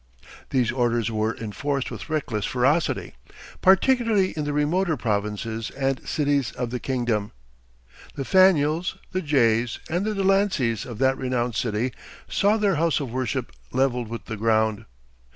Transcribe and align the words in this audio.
These 0.49 0.71
orders 0.71 1.11
were 1.11 1.37
enforced 1.37 1.91
with 1.91 2.09
reckless 2.09 2.43
ferocity, 2.43 3.13
particularly 3.61 4.31
in 4.35 4.45
the 4.45 4.51
remoter 4.51 4.97
provinces 4.97 5.69
and 5.77 6.01
cities 6.07 6.51
of 6.53 6.71
the 6.71 6.79
kingdom. 6.79 7.33
The 8.15 8.25
Faneuils, 8.25 8.97
the 9.11 9.21
Jays, 9.21 9.77
and 9.91 10.03
the 10.03 10.15
Delanceys 10.15 10.87
of 10.87 10.97
that 10.97 11.19
renowned 11.19 11.53
city 11.53 11.93
saw 12.27 12.57
their 12.57 12.77
house 12.77 12.99
of 12.99 13.11
worship 13.11 13.51
leveled 13.71 14.07
with 14.07 14.25
the 14.25 14.37
ground. 14.37 14.85